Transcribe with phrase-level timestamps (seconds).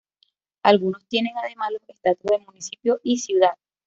[0.63, 3.53] Algunos tienen, además, los estatus de municipio y ciudad.